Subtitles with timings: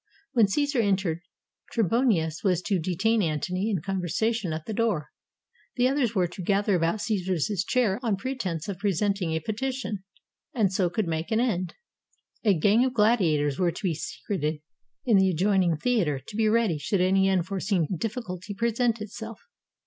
[0.33, 1.21] When Caesar entered,
[1.73, 5.09] Trebonius was to detain Antony in conversation at the door.
[5.75, 10.03] The others were to gather about Caesar's chair on pretense of presenting a petition,
[10.55, 11.75] and so could make an end.
[12.43, 14.61] A 376 THE ASSASSINATION OF JULIUS C^SAR gang of gladiators were to be secreted
[15.05, 19.39] in the adjoining theater to be ready should any unforeseen difficulty present itself.